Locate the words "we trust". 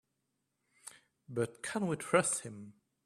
1.85-2.39